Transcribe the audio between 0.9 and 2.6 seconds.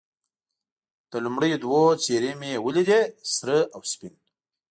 د لومړیو دوو څېرې مې یې